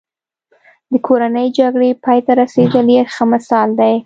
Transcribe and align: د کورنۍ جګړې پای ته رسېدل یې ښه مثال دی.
د 0.91 0.93
کورنۍ 1.07 1.47
جګړې 1.59 1.89
پای 2.03 2.19
ته 2.25 2.31
رسېدل 2.41 2.87
یې 2.95 3.01
ښه 3.13 3.23
مثال 3.33 3.69
دی. 3.79 3.93